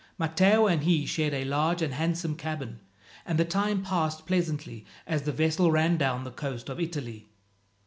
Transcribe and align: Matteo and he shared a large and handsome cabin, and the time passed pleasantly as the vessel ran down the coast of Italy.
Matteo 0.17 0.65
and 0.65 0.81
he 0.83 1.05
shared 1.05 1.35
a 1.35 1.45
large 1.45 1.83
and 1.83 1.93
handsome 1.93 2.35
cabin, 2.35 2.79
and 3.23 3.37
the 3.37 3.45
time 3.45 3.83
passed 3.83 4.25
pleasantly 4.25 4.83
as 5.05 5.21
the 5.21 5.31
vessel 5.31 5.69
ran 5.69 5.97
down 5.97 6.23
the 6.23 6.31
coast 6.31 6.69
of 6.69 6.79
Italy. 6.79 7.29